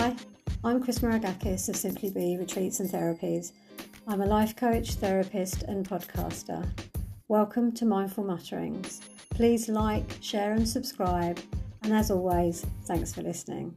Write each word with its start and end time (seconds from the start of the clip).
Hi, 0.00 0.14
I'm 0.62 0.80
Chris 0.80 1.00
Maragkakis 1.00 1.68
of 1.68 1.74
Simply 1.74 2.08
Be 2.08 2.36
Retreats 2.36 2.78
and 2.78 2.88
Therapies. 2.88 3.50
I'm 4.06 4.20
a 4.20 4.26
life 4.26 4.54
coach, 4.54 4.94
therapist, 4.94 5.64
and 5.64 5.84
podcaster. 5.84 6.64
Welcome 7.26 7.72
to 7.72 7.84
Mindful 7.84 8.22
Mutterings. 8.22 9.00
Please 9.30 9.68
like, 9.68 10.08
share, 10.20 10.52
and 10.52 10.68
subscribe. 10.68 11.40
And 11.82 11.92
as 11.92 12.12
always, 12.12 12.64
thanks 12.84 13.12
for 13.12 13.22
listening. 13.22 13.76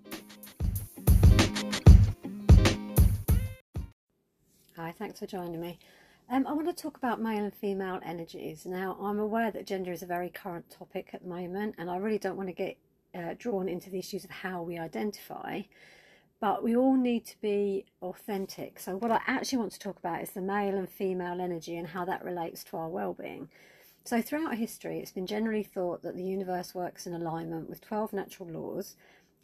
Hi, 4.78 4.94
thanks 5.00 5.18
for 5.18 5.26
joining 5.26 5.60
me. 5.60 5.80
Um, 6.30 6.46
I 6.46 6.54
want 6.54 6.68
to 6.68 6.84
talk 6.84 6.98
about 6.98 7.20
male 7.20 7.46
and 7.46 7.56
female 7.56 8.00
energies. 8.06 8.68
Now, 8.68 8.96
I'm 9.02 9.18
aware 9.18 9.50
that 9.50 9.66
gender 9.66 9.92
is 9.92 10.04
a 10.04 10.06
very 10.06 10.30
current 10.30 10.70
topic 10.70 11.10
at 11.14 11.24
the 11.24 11.30
moment, 11.30 11.74
and 11.80 11.90
I 11.90 11.98
really 11.98 12.20
don't 12.20 12.38
want 12.38 12.50
to 12.50 12.54
get 12.54 12.78
uh, 13.16 13.34
drawn 13.40 13.68
into 13.68 13.90
the 13.90 13.98
issues 13.98 14.24
of 14.24 14.30
how 14.30 14.62
we 14.62 14.78
identify, 14.78 15.62
but 16.42 16.62
we 16.64 16.76
all 16.76 16.98
need 16.98 17.26
to 17.28 17.40
be 17.40 17.86
authentic. 18.02 18.80
So, 18.80 18.98
what 18.98 19.12
I 19.12 19.22
actually 19.28 19.60
want 19.60 19.72
to 19.72 19.80
talk 19.80 19.98
about 19.98 20.22
is 20.22 20.32
the 20.32 20.42
male 20.42 20.76
and 20.78 20.90
female 20.90 21.40
energy 21.40 21.78
and 21.78 21.88
how 21.88 22.04
that 22.06 22.26
relates 22.26 22.66
to 22.66 22.78
our 22.78 22.90
well 22.90 23.14
being. 23.14 23.48
So, 24.04 24.22
throughout 24.22 24.56
history, 24.56 25.00
it's 25.00 25.12
been 25.14 25.28
generally 25.28 25.64
thought 25.64 26.02
that 26.04 26.18
the 26.18 26.24
universe 26.24 26.76
works 26.76 27.08
in 27.08 27.14
alignment 27.14 27.70
with 27.70 27.80
12 27.80 28.12
natural 28.12 28.50
laws 28.50 28.96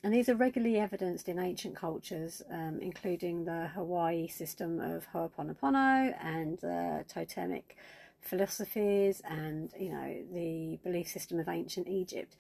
and 0.03 0.13
these 0.13 0.29
are 0.29 0.35
regularly 0.35 0.79
evidenced 0.79 1.27
in 1.27 1.39
ancient 1.39 1.75
cultures, 1.75 2.41
um, 2.51 2.79
including 2.81 3.45
the 3.45 3.67
Hawaii 3.73 4.27
system 4.27 4.79
of 4.79 5.05
Ho'oponopono 5.07 6.15
and 6.23 6.57
the 6.59 7.03
totemic 7.07 7.77
philosophies 8.21 9.21
and, 9.25 9.71
you 9.77 9.89
know, 9.89 10.23
the 10.31 10.79
belief 10.83 11.07
system 11.07 11.39
of 11.39 11.49
ancient 11.49 11.87
Egypt. 11.87 12.35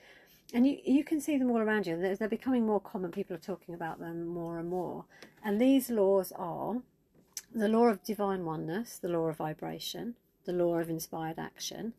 And 0.53 0.65
you, 0.65 0.77
you 0.83 1.03
can 1.03 1.19
see 1.19 1.37
them 1.37 1.51
all 1.51 1.59
around 1.59 1.87
you. 1.87 1.97
They're, 1.97 2.15
they're 2.15 2.29
becoming 2.29 2.65
more 2.65 2.79
common. 2.79 3.11
People 3.11 3.35
are 3.35 3.39
talking 3.39 3.75
about 3.75 3.99
them 3.99 4.25
more 4.25 4.59
and 4.59 4.69
more. 4.69 5.05
And 5.43 5.59
these 5.59 5.89
laws 5.89 6.31
are 6.35 6.81
the 7.53 7.67
law 7.67 7.87
of 7.87 8.03
divine 8.03 8.45
oneness, 8.45 8.97
the 8.97 9.09
law 9.09 9.27
of 9.27 9.37
vibration, 9.37 10.15
the 10.45 10.53
law 10.53 10.77
of 10.77 10.89
inspired 10.89 11.39
action, 11.39 11.93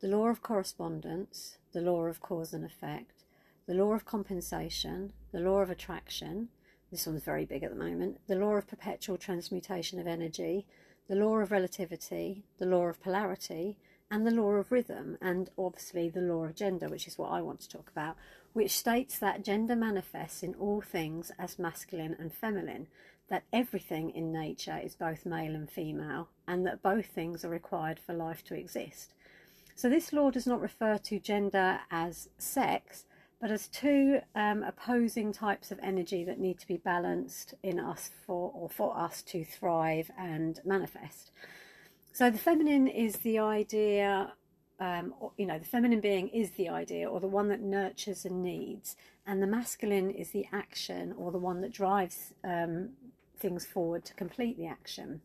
the 0.00 0.08
law 0.08 0.28
of 0.28 0.42
correspondence, 0.42 1.58
the 1.72 1.80
law 1.80 2.04
of 2.04 2.20
cause 2.20 2.52
and 2.52 2.64
effect, 2.64 3.24
the 3.66 3.74
law 3.74 3.92
of 3.94 4.04
compensation, 4.04 5.12
the 5.32 5.40
law 5.40 5.60
of 5.60 5.70
attraction, 5.70 6.48
this 6.90 7.06
one's 7.06 7.24
very 7.24 7.44
big 7.44 7.62
at 7.62 7.70
the 7.70 7.76
moment, 7.76 8.20
the 8.26 8.36
law 8.36 8.54
of 8.54 8.68
perpetual 8.68 9.16
transmutation 9.16 9.98
of 9.98 10.06
energy, 10.06 10.66
the 11.08 11.14
law 11.14 11.38
of 11.38 11.50
relativity, 11.50 12.44
the 12.58 12.66
law 12.66 12.84
of 12.84 13.02
polarity, 13.02 13.76
and 14.14 14.24
the 14.24 14.30
law 14.30 14.52
of 14.52 14.70
rhythm, 14.70 15.18
and 15.20 15.50
obviously 15.58 16.08
the 16.08 16.20
law 16.20 16.44
of 16.44 16.54
gender, 16.54 16.88
which 16.88 17.08
is 17.08 17.18
what 17.18 17.32
I 17.32 17.42
want 17.42 17.58
to 17.62 17.68
talk 17.68 17.90
about, 17.90 18.14
which 18.52 18.70
states 18.70 19.18
that 19.18 19.44
gender 19.44 19.74
manifests 19.74 20.44
in 20.44 20.54
all 20.54 20.80
things 20.80 21.32
as 21.36 21.58
masculine 21.58 22.14
and 22.16 22.32
feminine, 22.32 22.86
that 23.28 23.42
everything 23.52 24.10
in 24.10 24.32
nature 24.32 24.80
is 24.80 24.94
both 24.94 25.26
male 25.26 25.56
and 25.56 25.68
female, 25.68 26.28
and 26.46 26.64
that 26.64 26.80
both 26.80 27.06
things 27.06 27.44
are 27.44 27.48
required 27.48 27.98
for 27.98 28.12
life 28.12 28.44
to 28.44 28.54
exist. 28.54 29.14
So, 29.74 29.88
this 29.88 30.12
law 30.12 30.30
does 30.30 30.46
not 30.46 30.60
refer 30.60 30.96
to 30.96 31.18
gender 31.18 31.80
as 31.90 32.28
sex, 32.38 33.06
but 33.40 33.50
as 33.50 33.66
two 33.66 34.20
um, 34.36 34.62
opposing 34.62 35.32
types 35.32 35.72
of 35.72 35.80
energy 35.82 36.22
that 36.22 36.38
need 36.38 36.60
to 36.60 36.68
be 36.68 36.76
balanced 36.76 37.54
in 37.64 37.80
us 37.80 38.12
for 38.24 38.52
or 38.54 38.68
for 38.68 38.96
us 38.96 39.22
to 39.22 39.44
thrive 39.44 40.12
and 40.16 40.60
manifest. 40.64 41.32
So 42.14 42.30
the 42.30 42.38
feminine 42.38 42.86
is 42.86 43.16
the 43.16 43.40
idea, 43.40 44.34
um, 44.78 45.12
you 45.36 45.46
know, 45.46 45.58
the 45.58 45.64
feminine 45.64 45.98
being 45.98 46.28
is 46.28 46.52
the 46.52 46.68
idea 46.68 47.10
or 47.10 47.18
the 47.18 47.26
one 47.26 47.48
that 47.48 47.60
nurtures 47.60 48.24
and 48.24 48.40
needs, 48.40 48.94
and 49.26 49.42
the 49.42 49.48
masculine 49.48 50.12
is 50.12 50.30
the 50.30 50.46
action 50.52 51.12
or 51.18 51.32
the 51.32 51.38
one 51.38 51.60
that 51.62 51.72
drives 51.72 52.32
um, 52.44 52.90
things 53.36 53.66
forward 53.66 54.04
to 54.04 54.14
complete 54.14 54.56
the 54.56 54.68
action. 54.68 55.22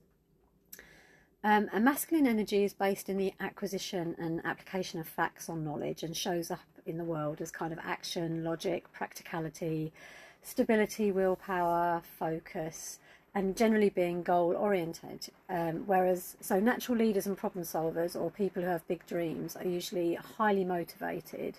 Um, 1.44 1.70
and 1.72 1.86
masculine 1.86 2.26
energy 2.26 2.64
is 2.64 2.74
based 2.74 3.08
in 3.08 3.18
the 3.18 3.36
acquisition 3.40 4.16
and 4.18 4.42
application 4.44 5.00
of 5.00 5.08
facts 5.08 5.48
on 5.48 5.64
knowledge 5.64 6.02
and 6.02 6.18
shows 6.18 6.50
up 6.50 6.66
in 6.88 6.98
the 6.98 7.04
world 7.04 7.40
as 7.40 7.52
kind 7.52 7.72
of 7.72 7.78
action, 7.84 8.44
logic, 8.44 8.92
practicality, 8.92 9.94
stability, 10.42 11.12
willpower, 11.12 12.02
focus, 12.18 12.98
and 13.36 13.56
generally 13.56 13.90
being 13.90 14.24
goal 14.24 14.56
oriented. 14.56 15.28
Um, 15.50 15.84
whereas, 15.86 16.36
so 16.42 16.60
natural 16.60 16.98
leaders 16.98 17.28
and 17.28 17.38
problem 17.38 17.64
solvers, 17.64 18.20
or 18.20 18.32
people 18.32 18.64
who 18.64 18.70
have 18.70 18.88
big 18.88 19.06
dreams, 19.06 19.56
are 19.56 19.68
usually 19.68 20.16
highly 20.16 20.64
motivated 20.64 21.56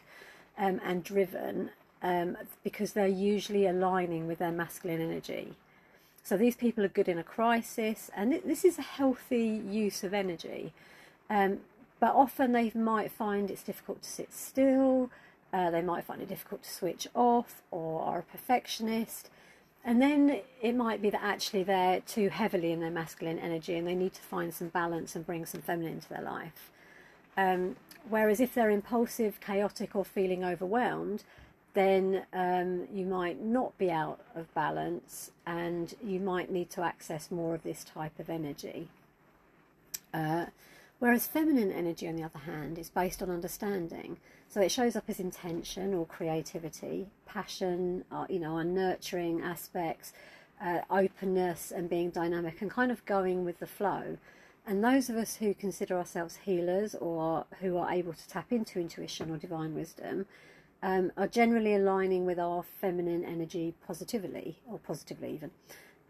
um, 0.58 0.80
and 0.84 1.04
driven 1.04 1.70
um, 2.02 2.36
because 2.64 2.92
they're 2.92 3.06
usually 3.06 3.66
aligning 3.66 4.26
with 4.26 4.38
their 4.38 4.52
masculine 4.52 5.00
energy. 5.00 5.54
So 6.22 6.36
these 6.36 6.56
people 6.56 6.84
are 6.84 6.88
good 6.88 7.08
in 7.08 7.18
a 7.18 7.24
crisis, 7.24 8.10
and 8.14 8.40
this 8.44 8.64
is 8.64 8.78
a 8.78 8.82
healthy 8.82 9.62
use 9.68 10.04
of 10.04 10.12
energy. 10.12 10.72
Um, 11.28 11.60
but 11.98 12.14
often 12.14 12.52
they 12.52 12.72
might 12.74 13.10
find 13.10 13.50
it's 13.50 13.62
difficult 13.62 14.02
to 14.02 14.08
sit 14.08 14.32
still, 14.32 15.10
uh, 15.52 15.70
they 15.70 15.82
might 15.82 16.04
find 16.04 16.22
it 16.22 16.28
difficult 16.28 16.62
to 16.62 16.70
switch 16.70 17.08
off, 17.14 17.62
or 17.70 18.02
are 18.02 18.18
a 18.20 18.22
perfectionist. 18.22 19.30
And 19.84 20.00
then 20.00 20.40
it 20.60 20.74
might 20.74 21.00
be 21.00 21.10
that 21.10 21.22
actually 21.22 21.62
they're 21.62 22.00
too 22.00 22.28
heavily 22.28 22.72
in 22.72 22.80
their 22.80 22.90
masculine 22.90 23.38
energy 23.38 23.76
and 23.76 23.86
they 23.86 23.94
need 23.94 24.12
to 24.14 24.20
find 24.20 24.52
some 24.52 24.68
balance 24.68 25.16
and 25.16 25.24
bring 25.24 25.46
some 25.46 25.62
feminine 25.62 25.94
into 25.94 26.08
their 26.08 26.22
life. 26.22 26.70
Um, 27.36 27.76
whereas 28.08 28.40
if 28.40 28.54
they're 28.54 28.70
impulsive, 28.70 29.40
chaotic, 29.40 29.96
or 29.96 30.04
feeling 30.04 30.44
overwhelmed, 30.44 31.24
then 31.72 32.26
um, 32.32 32.88
you 32.92 33.06
might 33.06 33.40
not 33.40 33.76
be 33.78 33.90
out 33.90 34.20
of 34.34 34.52
balance 34.54 35.30
and 35.46 35.94
you 36.04 36.20
might 36.20 36.50
need 36.50 36.68
to 36.70 36.82
access 36.82 37.30
more 37.30 37.54
of 37.54 37.62
this 37.62 37.84
type 37.84 38.18
of 38.18 38.28
energy. 38.28 38.88
Uh, 40.12 40.46
Whereas 41.00 41.26
feminine 41.26 41.72
energy, 41.72 42.06
on 42.06 42.16
the 42.16 42.22
other 42.22 42.40
hand, 42.40 42.78
is 42.78 42.90
based 42.90 43.22
on 43.22 43.30
understanding. 43.30 44.18
So 44.50 44.60
it 44.60 44.70
shows 44.70 44.96
up 44.96 45.04
as 45.08 45.18
intention 45.18 45.94
or 45.94 46.04
creativity, 46.04 47.08
passion, 47.24 48.04
uh, 48.12 48.26
you 48.28 48.38
know, 48.38 48.56
our 48.56 48.64
nurturing 48.64 49.40
aspects, 49.40 50.12
uh, 50.62 50.80
openness, 50.90 51.72
and 51.74 51.88
being 51.88 52.10
dynamic 52.10 52.60
and 52.60 52.70
kind 52.70 52.92
of 52.92 53.04
going 53.06 53.46
with 53.46 53.60
the 53.60 53.66
flow. 53.66 54.18
And 54.66 54.84
those 54.84 55.08
of 55.08 55.16
us 55.16 55.36
who 55.36 55.54
consider 55.54 55.96
ourselves 55.96 56.36
healers 56.44 56.94
or 56.94 57.46
who 57.60 57.78
are 57.78 57.90
able 57.90 58.12
to 58.12 58.28
tap 58.28 58.52
into 58.52 58.78
intuition 58.78 59.30
or 59.30 59.38
divine 59.38 59.74
wisdom 59.74 60.26
um, 60.82 61.12
are 61.16 61.26
generally 61.26 61.74
aligning 61.74 62.26
with 62.26 62.38
our 62.38 62.62
feminine 62.62 63.24
energy 63.24 63.74
positively 63.86 64.58
or 64.70 64.78
positively 64.78 65.32
even. 65.32 65.50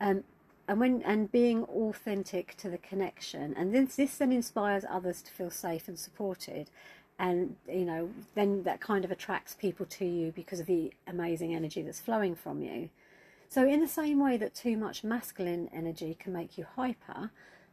Um, 0.01 0.25
and 0.70 0.78
when 0.78 1.03
and 1.03 1.32
being 1.32 1.64
authentic 1.64 2.56
to 2.58 2.70
the 2.70 2.78
connection. 2.78 3.53
And 3.56 3.75
this 3.75 3.97
this 3.97 4.16
then 4.16 4.31
inspires 4.31 4.84
others 4.88 5.20
to 5.22 5.32
feel 5.32 5.50
safe 5.50 5.88
and 5.88 5.98
supported. 5.98 6.70
And 7.19 7.56
you 7.69 7.84
know 7.84 8.10
then 8.36 8.62
that 8.62 8.80
kind 8.80 9.04
of 9.04 9.10
attracts 9.10 9.56
people 9.56 9.84
to 9.86 10.04
you 10.04 10.30
because 10.30 10.60
of 10.60 10.66
the 10.66 10.92
amazing 11.09 11.56
energy 11.56 11.82
that's 11.82 11.98
flowing 11.98 12.36
from 12.36 12.62
you. 12.62 12.88
So 13.48 13.66
in 13.66 13.80
the 13.80 13.88
same 13.88 14.20
way 14.20 14.36
that 14.36 14.54
too 14.54 14.76
much 14.76 15.03
masculine 15.03 15.69
energy 15.75 16.16
can 16.19 16.32
make 16.32 16.56
you 16.56 16.64
hyper 16.76 17.32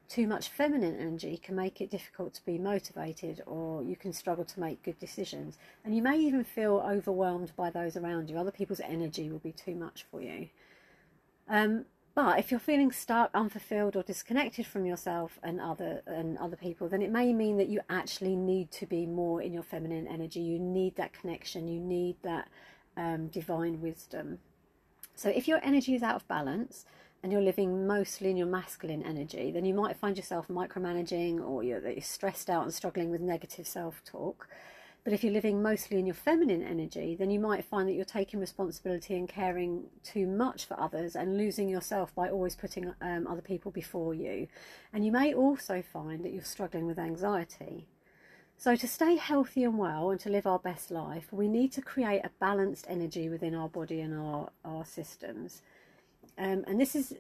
too 0.09 0.25
much 0.25 0.47
feminine 0.47 0.97
energy 0.97 1.37
can 1.37 1.53
make 1.53 1.81
it 1.81 1.91
difficult 1.91 2.33
to 2.33 2.45
be 2.45 2.57
motivated 2.57 3.43
or 3.45 3.83
you 3.83 3.97
can 3.97 4.13
struggle 4.13 4.45
to 4.45 4.59
make 4.59 4.81
good 4.81 4.97
decisions. 4.99 5.57
And 5.83 5.93
you 5.93 6.01
may 6.01 6.17
even 6.17 6.45
feel 6.45 6.81
overwhelmed 6.89 7.51
by 7.57 7.69
those 7.69 7.97
around 7.97 8.29
you. 8.29 8.37
Other 8.37 8.49
people's 8.49 8.79
energy 8.79 9.29
will 9.29 9.39
be 9.39 9.51
too 9.51 9.75
much 9.75 10.05
for 10.09 10.21
you. 10.21 10.47
Um, 11.49 11.85
but 12.17 12.39
if 12.39 12.49
you're 12.49 12.59
feeling 12.59 12.91
stuck, 12.91 13.29
unfulfilled, 13.35 13.95
or 13.95 14.01
disconnected 14.01 14.65
from 14.65 14.87
yourself 14.87 15.37
and 15.43 15.61
other 15.61 16.01
and 16.07 16.35
other 16.39 16.55
people, 16.55 16.89
then 16.89 17.03
it 17.03 17.11
may 17.11 17.31
mean 17.31 17.57
that 17.57 17.69
you 17.69 17.79
actually 17.91 18.35
need 18.35 18.71
to 18.71 18.87
be 18.87 19.05
more 19.05 19.39
in 19.39 19.53
your 19.53 19.61
feminine 19.61 20.07
energy. 20.07 20.39
You 20.39 20.57
need 20.57 20.95
that 20.95 21.13
connection. 21.13 21.67
You 21.67 21.79
need 21.79 22.15
that 22.23 22.49
um, 22.97 23.27
divine 23.27 23.81
wisdom. 23.81 24.39
So 25.13 25.29
if 25.29 25.47
your 25.47 25.59
energy 25.61 25.93
is 25.93 26.01
out 26.01 26.15
of 26.15 26.27
balance 26.27 26.85
and 27.21 27.31
you're 27.31 27.39
living 27.39 27.85
mostly 27.85 28.31
in 28.31 28.37
your 28.37 28.47
masculine 28.47 29.03
energy, 29.03 29.51
then 29.51 29.63
you 29.63 29.75
might 29.75 29.95
find 29.95 30.17
yourself 30.17 30.47
micromanaging, 30.47 31.47
or 31.47 31.63
you're, 31.63 31.87
you're 31.87 32.01
stressed 32.01 32.49
out 32.49 32.63
and 32.63 32.73
struggling 32.73 33.11
with 33.11 33.21
negative 33.21 33.67
self-talk. 33.67 34.47
But 35.07 35.13
if 35.13 35.23
you're 35.23 35.31
living 35.31 35.61
mostly 35.61 35.99
in 35.99 36.05
your 36.05 36.15
feminine 36.15 36.61
energy, 36.61 37.15
then 37.15 37.31
you 37.31 37.39
might 37.39 37.63
find 37.63 37.87
that 37.87 37.93
you're 37.93 38.03
taking 38.03 38.41
responsibility 38.41 39.15
and 39.15 39.25
caring 39.25 39.85
too 40.03 40.27
much 40.27 40.65
for 40.65 40.77
others 40.77 41.15
and 41.15 41.37
losing 41.37 41.69
yourself 41.69 42.13
by 42.13 42.27
always 42.27 42.57
putting 42.57 42.93
um, 42.99 43.25
other 43.25 43.39
people 43.39 43.71
before 43.71 44.13
you. 44.13 44.49
And 44.91 45.05
you 45.05 45.13
may 45.13 45.33
also 45.33 45.81
find 45.81 46.25
that 46.25 46.33
you're 46.33 46.43
struggling 46.43 46.87
with 46.87 46.99
anxiety. 46.99 47.87
So, 48.57 48.75
to 48.75 48.85
stay 48.85 49.15
healthy 49.15 49.63
and 49.63 49.77
well 49.77 50.11
and 50.11 50.19
to 50.19 50.29
live 50.29 50.45
our 50.45 50.59
best 50.59 50.91
life, 50.91 51.31
we 51.31 51.47
need 51.47 51.71
to 51.71 51.81
create 51.81 52.25
a 52.25 52.31
balanced 52.41 52.85
energy 52.89 53.29
within 53.29 53.55
our 53.55 53.69
body 53.69 54.01
and 54.01 54.13
our, 54.13 54.49
our 54.65 54.83
systems. 54.83 55.61
Um, 56.37 56.65
and 56.67 56.81
this 56.81 56.97
is 56.97 57.13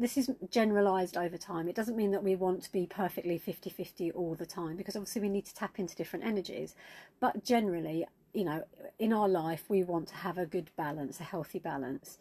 this 0.00 0.16
is 0.16 0.30
generalized 0.50 1.16
over 1.16 1.36
time. 1.36 1.68
It 1.68 1.76
doesn't 1.76 1.96
mean 1.96 2.10
that 2.12 2.24
we 2.24 2.34
want 2.34 2.62
to 2.62 2.72
be 2.72 2.86
perfectly 2.86 3.38
50 3.38 3.70
50 3.70 4.10
all 4.12 4.34
the 4.34 4.46
time 4.46 4.76
because 4.76 4.96
obviously 4.96 5.22
we 5.22 5.28
need 5.28 5.46
to 5.46 5.54
tap 5.54 5.78
into 5.78 5.94
different 5.94 6.24
energies. 6.24 6.74
But 7.20 7.44
generally, 7.44 8.06
you 8.32 8.44
know, 8.44 8.64
in 8.98 9.12
our 9.12 9.28
life, 9.28 9.64
we 9.68 9.84
want 9.84 10.08
to 10.08 10.14
have 10.14 10.38
a 10.38 10.46
good 10.46 10.70
balance, 10.76 11.20
a 11.20 11.24
healthy 11.24 11.58
balance. 11.58 12.18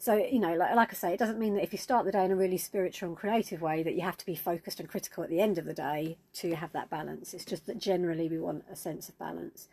So, 0.00 0.14
you 0.14 0.38
know, 0.38 0.54
like, 0.54 0.74
like 0.76 0.90
I 0.92 0.94
say, 0.94 1.12
it 1.12 1.18
doesn't 1.18 1.40
mean 1.40 1.54
that 1.54 1.64
if 1.64 1.72
you 1.72 1.78
start 1.78 2.04
the 2.04 2.12
day 2.12 2.24
in 2.24 2.30
a 2.30 2.36
really 2.36 2.56
spiritual 2.56 3.08
and 3.08 3.18
creative 3.18 3.60
way 3.60 3.82
that 3.82 3.94
you 3.94 4.02
have 4.02 4.16
to 4.18 4.26
be 4.26 4.36
focused 4.36 4.78
and 4.78 4.88
critical 4.88 5.24
at 5.24 5.30
the 5.30 5.40
end 5.40 5.58
of 5.58 5.64
the 5.64 5.74
day 5.74 6.18
to 6.34 6.54
have 6.54 6.72
that 6.72 6.88
balance. 6.88 7.34
It's 7.34 7.44
just 7.44 7.66
that 7.66 7.78
generally 7.78 8.28
we 8.28 8.38
want 8.38 8.64
a 8.70 8.76
sense 8.76 9.08
of 9.08 9.18
balance. 9.18 9.68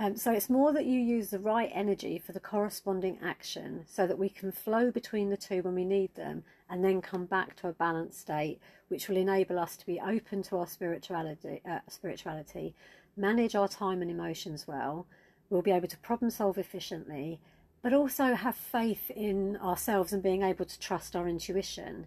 Um, 0.00 0.16
so 0.16 0.30
it's 0.32 0.48
more 0.48 0.72
that 0.72 0.86
you 0.86 1.00
use 1.00 1.30
the 1.30 1.40
right 1.40 1.70
energy 1.74 2.18
for 2.18 2.30
the 2.30 2.38
corresponding 2.38 3.18
action 3.22 3.84
so 3.88 4.06
that 4.06 4.18
we 4.18 4.28
can 4.28 4.52
flow 4.52 4.92
between 4.92 5.28
the 5.28 5.36
two 5.36 5.60
when 5.62 5.74
we 5.74 5.84
need 5.84 6.14
them 6.14 6.44
and 6.70 6.84
then 6.84 7.02
come 7.02 7.24
back 7.24 7.56
to 7.56 7.68
a 7.68 7.72
balanced 7.72 8.20
state, 8.20 8.60
which 8.88 9.08
will 9.08 9.16
enable 9.16 9.58
us 9.58 9.76
to 9.76 9.86
be 9.86 10.00
open 10.00 10.42
to 10.44 10.56
our 10.58 10.68
spirituality, 10.68 11.60
uh, 11.68 11.80
spirituality 11.88 12.74
manage 13.18 13.54
our 13.56 13.68
time 13.68 14.00
and 14.00 14.10
emotions 14.10 14.66
well. 14.66 15.06
We'll 15.50 15.62
be 15.62 15.72
able 15.72 15.88
to 15.88 15.96
problem 15.98 16.30
solve 16.30 16.58
efficiently, 16.58 17.40
but 17.82 17.92
also 17.92 18.34
have 18.34 18.54
faith 18.54 19.10
in 19.10 19.56
ourselves 19.56 20.12
and 20.12 20.22
being 20.22 20.42
able 20.42 20.64
to 20.64 20.78
trust 20.78 21.16
our 21.16 21.28
intuition. 21.28 22.06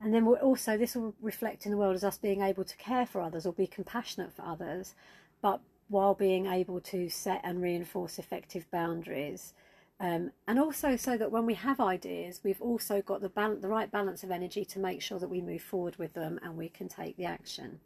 And 0.00 0.14
then 0.14 0.24
we'll 0.24 0.36
also, 0.36 0.76
this 0.76 0.94
will 0.94 1.14
reflect 1.20 1.66
in 1.66 1.72
the 1.72 1.78
world 1.78 1.96
as 1.96 2.04
us 2.04 2.16
being 2.18 2.40
able 2.40 2.64
to 2.64 2.76
care 2.76 3.06
for 3.06 3.20
others 3.20 3.46
or 3.46 3.52
be 3.52 3.66
compassionate 3.66 4.32
for 4.32 4.42
others, 4.42 4.94
but 5.42 5.60
while 5.88 6.14
being 6.14 6.46
able 6.46 6.80
to 6.80 7.08
set 7.08 7.40
and 7.44 7.62
reinforce 7.62 8.18
effective 8.18 8.70
boundaries. 8.70 9.54
Um, 9.98 10.32
and 10.46 10.58
also 10.58 10.96
so 10.96 11.16
that 11.16 11.32
when 11.32 11.46
we 11.46 11.54
have 11.54 11.80
ideas, 11.80 12.40
we've 12.44 12.60
also 12.60 13.00
got 13.00 13.22
the, 13.22 13.28
bal- 13.28 13.56
the 13.56 13.68
right 13.68 13.90
balance 13.90 14.22
of 14.22 14.30
energy 14.30 14.64
to 14.66 14.78
make 14.78 15.00
sure 15.00 15.18
that 15.18 15.30
we 15.30 15.40
move 15.40 15.62
forward 15.62 15.96
with 15.96 16.12
them 16.12 16.38
and 16.42 16.56
we 16.56 16.68
can 16.68 16.88
take 16.88 17.16
the 17.16 17.24
action. 17.24 17.80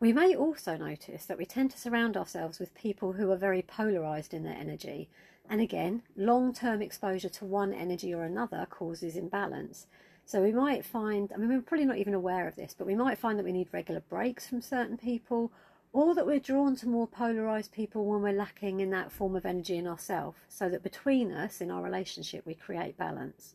We 0.00 0.12
may 0.12 0.34
also 0.34 0.76
notice 0.76 1.26
that 1.26 1.38
we 1.38 1.46
tend 1.46 1.70
to 1.70 1.78
surround 1.78 2.16
ourselves 2.16 2.58
with 2.58 2.74
people 2.74 3.12
who 3.12 3.30
are 3.30 3.36
very 3.36 3.62
polarized 3.62 4.34
in 4.34 4.42
their 4.42 4.56
energy. 4.56 5.08
And 5.48 5.60
again, 5.60 6.02
long 6.16 6.52
term 6.52 6.82
exposure 6.82 7.28
to 7.28 7.44
one 7.44 7.72
energy 7.72 8.12
or 8.12 8.24
another 8.24 8.66
causes 8.68 9.14
imbalance. 9.14 9.86
So 10.24 10.42
we 10.42 10.52
might 10.52 10.84
find, 10.84 11.30
I 11.32 11.36
mean, 11.36 11.48
we're 11.48 11.60
probably 11.60 11.86
not 11.86 11.98
even 11.98 12.14
aware 12.14 12.48
of 12.48 12.56
this, 12.56 12.74
but 12.76 12.86
we 12.86 12.96
might 12.96 13.18
find 13.18 13.38
that 13.38 13.44
we 13.44 13.52
need 13.52 13.68
regular 13.70 14.00
breaks 14.00 14.46
from 14.46 14.60
certain 14.60 14.96
people 14.96 15.52
or 15.92 16.14
that 16.14 16.26
we're 16.26 16.38
drawn 16.40 16.74
to 16.76 16.88
more 16.88 17.06
polarized 17.06 17.72
people 17.72 18.04
when 18.04 18.22
we're 18.22 18.32
lacking 18.32 18.80
in 18.80 18.90
that 18.90 19.12
form 19.12 19.36
of 19.36 19.44
energy 19.44 19.76
in 19.76 19.86
ourselves, 19.86 20.38
so 20.48 20.68
that 20.68 20.82
between 20.82 21.32
us 21.32 21.60
in 21.60 21.70
our 21.70 21.82
relationship 21.82 22.44
we 22.46 22.54
create 22.54 22.96
balance. 22.96 23.54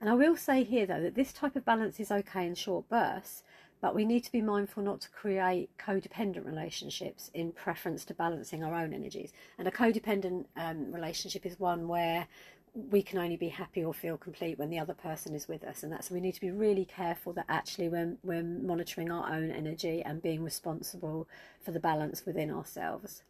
And 0.00 0.08
I 0.08 0.14
will 0.14 0.36
say 0.36 0.64
here 0.64 0.86
though 0.86 1.02
that 1.02 1.14
this 1.14 1.32
type 1.32 1.56
of 1.56 1.64
balance 1.64 1.98
is 1.98 2.10
okay 2.10 2.46
in 2.46 2.54
short 2.54 2.88
bursts, 2.88 3.42
but 3.80 3.94
we 3.94 4.04
need 4.04 4.24
to 4.24 4.32
be 4.32 4.40
mindful 4.40 4.82
not 4.82 5.00
to 5.02 5.10
create 5.10 5.68
codependent 5.78 6.46
relationships 6.46 7.30
in 7.34 7.52
preference 7.52 8.04
to 8.06 8.14
balancing 8.14 8.64
our 8.64 8.74
own 8.74 8.94
energies. 8.94 9.32
And 9.58 9.68
a 9.68 9.70
codependent 9.70 10.46
um, 10.56 10.90
relationship 10.90 11.44
is 11.44 11.60
one 11.60 11.86
where 11.86 12.26
we 12.74 13.02
can 13.02 13.18
only 13.18 13.36
be 13.36 13.48
happy 13.48 13.84
or 13.84 13.94
feel 13.94 14.16
complete 14.16 14.58
when 14.58 14.68
the 14.68 14.78
other 14.78 14.94
person 14.94 15.34
is 15.34 15.46
with 15.46 15.62
us 15.62 15.82
and 15.82 15.92
that's 15.92 16.10
we 16.10 16.20
need 16.20 16.34
to 16.34 16.40
be 16.40 16.50
really 16.50 16.84
careful 16.84 17.32
that 17.32 17.46
actually 17.48 17.88
when 17.88 18.18
we're 18.24 18.42
monitoring 18.42 19.12
our 19.12 19.32
own 19.32 19.50
energy 19.50 20.02
and 20.04 20.20
being 20.20 20.42
responsible 20.42 21.28
for 21.64 21.70
the 21.70 21.78
balance 21.78 22.26
within 22.26 22.50
ourselves. 22.50 23.22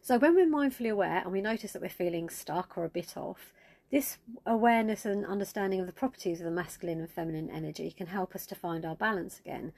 So 0.00 0.18
when 0.18 0.34
we're 0.34 0.46
mindfully 0.46 0.90
aware 0.90 1.18
and 1.18 1.30
we 1.30 1.42
notice 1.42 1.72
that 1.72 1.82
we're 1.82 1.90
feeling 1.90 2.30
stuck 2.30 2.76
or 2.76 2.84
a 2.84 2.88
bit 2.88 3.16
off 3.16 3.52
this 3.90 4.16
awareness 4.46 5.04
and 5.04 5.26
understanding 5.26 5.78
of 5.78 5.86
the 5.86 5.92
properties 5.92 6.40
of 6.40 6.46
the 6.46 6.50
masculine 6.50 7.00
and 7.00 7.10
feminine 7.10 7.50
energy 7.50 7.90
can 7.90 8.06
help 8.06 8.34
us 8.34 8.46
to 8.46 8.54
find 8.54 8.86
our 8.86 8.96
balance 8.96 9.38
again 9.38 9.72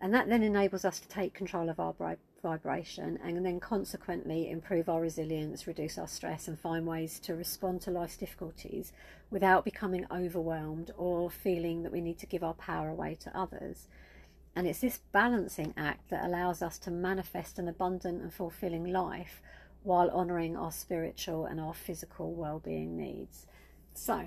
and 0.00 0.12
that 0.12 0.28
then 0.28 0.42
enables 0.42 0.84
us 0.84 1.00
to 1.00 1.08
take 1.08 1.34
control 1.34 1.68
of 1.68 1.80
our 1.80 1.94
vibration 2.42 3.18
and 3.24 3.44
then 3.44 3.58
consequently 3.58 4.50
improve 4.50 4.88
our 4.88 5.00
resilience, 5.00 5.66
reduce 5.66 5.96
our 5.96 6.06
stress, 6.06 6.46
and 6.46 6.58
find 6.58 6.86
ways 6.86 7.18
to 7.20 7.34
respond 7.34 7.80
to 7.80 7.90
life's 7.90 8.16
difficulties 8.16 8.92
without 9.30 9.64
becoming 9.64 10.06
overwhelmed 10.10 10.90
or 10.96 11.30
feeling 11.30 11.82
that 11.82 11.92
we 11.92 12.00
need 12.00 12.18
to 12.18 12.26
give 12.26 12.44
our 12.44 12.54
power 12.54 12.90
away 12.90 13.14
to 13.14 13.36
others. 13.36 13.88
And 14.54 14.66
it's 14.66 14.80
this 14.80 15.00
balancing 15.10 15.74
act 15.76 16.10
that 16.10 16.24
allows 16.24 16.62
us 16.62 16.78
to 16.80 16.90
manifest 16.90 17.58
an 17.58 17.66
abundant 17.66 18.22
and 18.22 18.32
fulfilling 18.32 18.92
life 18.92 19.40
while 19.82 20.10
honouring 20.10 20.56
our 20.56 20.70
spiritual 20.70 21.46
and 21.46 21.58
our 21.58 21.74
physical 21.74 22.32
well-being 22.34 22.96
needs. 22.96 23.46
So, 23.94 24.26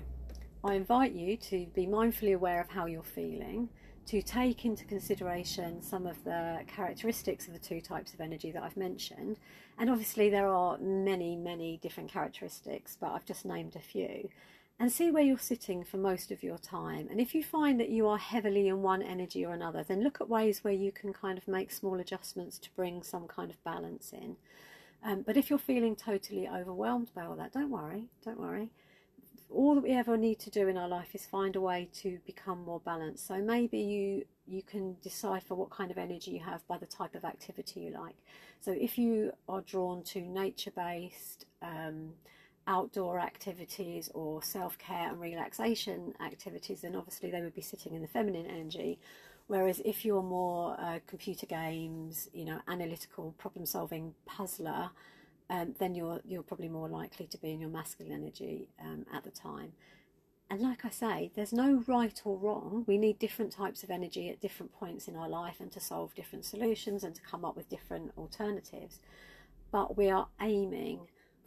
I 0.64 0.74
invite 0.74 1.12
you 1.12 1.36
to 1.36 1.66
be 1.66 1.86
mindfully 1.86 2.34
aware 2.34 2.60
of 2.60 2.70
how 2.70 2.86
you're 2.86 3.02
feeling 3.02 3.68
to 4.08 4.22
take 4.22 4.64
into 4.64 4.86
consideration 4.86 5.82
some 5.82 6.06
of 6.06 6.24
the 6.24 6.60
characteristics 6.66 7.46
of 7.46 7.52
the 7.52 7.58
two 7.58 7.78
types 7.78 8.14
of 8.14 8.22
energy 8.22 8.50
that 8.50 8.62
I've 8.62 8.76
mentioned. 8.76 9.36
And 9.78 9.90
obviously, 9.90 10.30
there 10.30 10.48
are 10.48 10.78
many, 10.78 11.36
many 11.36 11.78
different 11.82 12.10
characteristics, 12.10 12.96
but 12.98 13.12
I've 13.12 13.26
just 13.26 13.44
named 13.44 13.76
a 13.76 13.80
few. 13.80 14.30
And 14.80 14.90
see 14.90 15.10
where 15.10 15.22
you're 15.22 15.38
sitting 15.38 15.84
for 15.84 15.98
most 15.98 16.30
of 16.30 16.42
your 16.42 16.56
time. 16.56 17.08
And 17.10 17.20
if 17.20 17.34
you 17.34 17.44
find 17.44 17.78
that 17.80 17.90
you 17.90 18.06
are 18.06 18.16
heavily 18.16 18.68
in 18.68 18.80
one 18.80 19.02
energy 19.02 19.44
or 19.44 19.52
another, 19.52 19.82
then 19.82 20.02
look 20.02 20.22
at 20.22 20.28
ways 20.28 20.64
where 20.64 20.72
you 20.72 20.90
can 20.90 21.12
kind 21.12 21.36
of 21.36 21.46
make 21.46 21.70
small 21.70 22.00
adjustments 22.00 22.58
to 22.60 22.70
bring 22.76 23.02
some 23.02 23.26
kind 23.26 23.50
of 23.50 23.62
balance 23.62 24.12
in. 24.12 24.36
Um, 25.04 25.22
but 25.22 25.36
if 25.36 25.50
you're 25.50 25.58
feeling 25.58 25.96
totally 25.96 26.48
overwhelmed 26.48 27.10
by 27.14 27.26
all 27.26 27.36
that, 27.36 27.52
don't 27.52 27.70
worry, 27.70 28.04
don't 28.24 28.40
worry 28.40 28.70
all 29.50 29.74
that 29.74 29.82
we 29.82 29.90
ever 29.92 30.16
need 30.16 30.38
to 30.40 30.50
do 30.50 30.68
in 30.68 30.76
our 30.76 30.88
life 30.88 31.14
is 31.14 31.24
find 31.26 31.56
a 31.56 31.60
way 31.60 31.88
to 32.02 32.18
become 32.26 32.64
more 32.64 32.80
balanced. 32.80 33.26
So 33.26 33.38
maybe 33.38 33.78
you 33.78 34.24
you 34.46 34.62
can 34.62 34.96
decipher 35.02 35.54
what 35.54 35.68
kind 35.70 35.90
of 35.90 35.98
energy 35.98 36.30
you 36.30 36.40
have 36.40 36.66
by 36.66 36.78
the 36.78 36.86
type 36.86 37.14
of 37.14 37.24
activity 37.24 37.80
you 37.80 37.90
like. 37.90 38.16
So 38.60 38.72
if 38.72 38.96
you 38.96 39.32
are 39.46 39.60
drawn 39.60 40.02
to 40.04 40.20
nature-based 40.22 41.44
um, 41.60 42.14
outdoor 42.66 43.20
activities 43.20 44.10
or 44.14 44.42
self-care 44.42 45.10
and 45.10 45.20
relaxation 45.20 46.14
activities, 46.24 46.80
then 46.80 46.96
obviously 46.96 47.30
they 47.30 47.42
would 47.42 47.54
be 47.54 47.60
sitting 47.60 47.94
in 47.94 48.00
the 48.00 48.08
feminine 48.08 48.46
energy. 48.46 48.98
Whereas 49.48 49.82
if 49.84 50.04
you're 50.04 50.22
more 50.22 50.78
uh, 50.80 51.00
computer 51.06 51.44
games, 51.44 52.30
you 52.32 52.46
know, 52.46 52.60
analytical 52.68 53.34
problem-solving 53.36 54.14
puzzler, 54.24 54.90
um, 55.50 55.74
then 55.78 55.94
you're 55.94 56.20
you're 56.24 56.42
probably 56.42 56.68
more 56.68 56.88
likely 56.88 57.26
to 57.26 57.38
be 57.38 57.52
in 57.52 57.60
your 57.60 57.70
masculine 57.70 58.12
energy 58.12 58.68
um, 58.80 59.06
at 59.12 59.24
the 59.24 59.30
time. 59.30 59.72
And 60.50 60.62
like 60.62 60.84
I 60.84 60.88
say, 60.88 61.30
there's 61.34 61.52
no 61.52 61.84
right 61.86 62.18
or 62.24 62.38
wrong. 62.38 62.84
We 62.86 62.96
need 62.96 63.18
different 63.18 63.52
types 63.52 63.82
of 63.82 63.90
energy 63.90 64.30
at 64.30 64.40
different 64.40 64.72
points 64.72 65.06
in 65.06 65.14
our 65.14 65.28
life 65.28 65.56
and 65.60 65.70
to 65.72 65.80
solve 65.80 66.14
different 66.14 66.46
solutions 66.46 67.04
and 67.04 67.14
to 67.14 67.20
come 67.20 67.44
up 67.44 67.54
with 67.54 67.68
different 67.68 68.12
alternatives. 68.16 69.00
But 69.70 69.98
we 69.98 70.08
are 70.08 70.28
aiming 70.40 71.00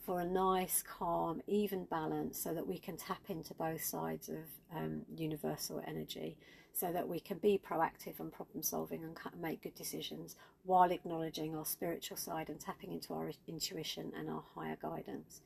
for 0.06 0.20
a 0.20 0.26
nice, 0.26 0.84
calm, 0.84 1.42
even 1.48 1.86
balance 1.86 2.38
so 2.38 2.54
that 2.54 2.68
we 2.68 2.78
can 2.78 2.96
tap 2.96 3.24
into 3.28 3.56
both 3.56 3.84
sides 3.84 4.30
of 4.30 4.44
um, 4.76 5.02
universal 5.16 5.82
energy 5.88 6.38
so 6.74 6.92
that 6.92 7.08
we 7.08 7.20
can 7.20 7.38
be 7.38 7.60
proactive 7.60 8.20
and 8.20 8.32
problem 8.32 8.64
solving 8.64 9.04
and 9.04 9.18
make 9.42 9.64
good 9.64 9.76
decisions 9.76 10.36
while 10.64 10.92
acknowledging 10.92 11.56
our 11.56 11.66
spiritual 11.66 12.18
side 12.18 12.50
and 12.50 12.60
tapping 12.60 12.92
into 12.92 13.14
our 13.14 13.32
intuition 13.48 14.12
and 14.18 14.30
our 14.30 14.44
higher 14.56 14.78
guidance. 14.82 15.42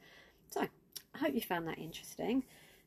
So, 0.49 0.67
I 1.13 1.17
hope 1.17 1.33
you 1.33 1.41
found 1.41 1.67
that 1.67 1.77
interesting. 1.77 2.43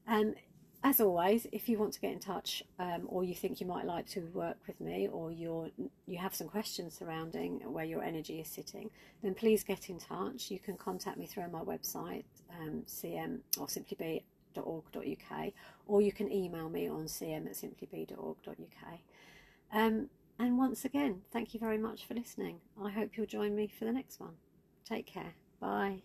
And 0.07 0.37
as 0.85 1.00
always, 1.00 1.47
if 1.50 1.68
you 1.68 1.76
want 1.76 1.92
to 1.95 2.00
get 2.00 2.12
in 2.12 2.21
touch 2.21 2.62
um, 2.78 3.02
or 3.07 3.25
you 3.25 3.35
think 3.35 3.61
you 3.61 3.66
might 3.66 3.85
like 3.85 4.07
to 4.11 4.21
work 4.33 4.59
with 4.66 4.80
me 4.80 5.09
or 5.09 5.33
you're, 5.33 5.71
you 6.07 6.18
have 6.18 6.35
some 6.35 6.49
questions 6.49 6.97
surrounding 6.97 7.61
where 7.73 7.85
your 7.85 8.02
energy 8.02 8.40
is 8.40 8.49
sitting, 8.49 8.90
then 9.23 9.35
please 9.35 9.64
get 9.64 9.90
in 9.90 9.99
touch. 9.99 10.50
You 10.50 10.61
can 10.61 10.76
contact 10.76 11.18
me 11.18 11.26
through 11.26 11.49
my 11.50 11.61
website, 11.61 12.25
um, 12.61 12.85
cm 12.87 13.40
or 13.59 13.68
simply 13.68 13.97
be 13.99 14.25
simplybe.org.uk, 14.55 15.52
or 15.87 16.02
you 16.02 16.12
can 16.12 16.33
email 16.33 16.69
me 16.69 16.88
on 16.88 17.05
cm 17.05 17.47
at 17.47 17.52
simplybe.org.uk. 17.52 18.99
Um, 19.73 20.09
and 20.38 20.59
once 20.59 20.85
again, 20.85 21.23
thank 21.33 21.55
you 21.55 21.61
very 21.61 21.78
much 21.78 22.07
for 22.07 22.14
listening. 22.14 22.61
I 22.83 22.90
hope 22.90 23.17
you'll 23.17 23.26
join 23.26 23.55
me 23.55 23.67
for 23.67 23.85
the 23.85 23.93
next 23.93 24.21
one. 24.21 24.35
Take 24.85 25.07
care. 25.07 25.35
Bye. 25.61 26.02